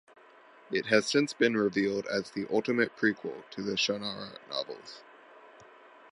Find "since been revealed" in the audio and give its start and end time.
1.07-2.07